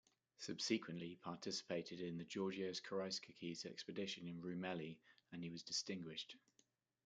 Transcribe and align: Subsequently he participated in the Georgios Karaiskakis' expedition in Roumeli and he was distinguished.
Subsequently 0.39 1.09
he 1.09 1.15
participated 1.17 1.99
in 1.99 2.17
the 2.17 2.23
Georgios 2.23 2.81
Karaiskakis' 2.81 3.67
expedition 3.67 4.25
in 4.27 4.41
Roumeli 4.41 4.97
and 5.31 5.43
he 5.43 5.51
was 5.51 5.61
distinguished. 5.61 6.37